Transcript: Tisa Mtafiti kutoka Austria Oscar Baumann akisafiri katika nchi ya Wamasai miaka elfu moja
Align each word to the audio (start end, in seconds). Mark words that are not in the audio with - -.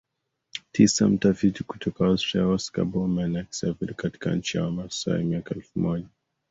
Tisa 0.71 1.07
Mtafiti 1.07 1.63
kutoka 1.63 2.05
Austria 2.05 2.47
Oscar 2.47 2.85
Baumann 2.85 3.35
akisafiri 3.37 3.93
katika 3.93 4.35
nchi 4.35 4.57
ya 4.57 4.63
Wamasai 4.63 5.23
miaka 5.23 5.55
elfu 5.55 5.79
moja 5.79 6.07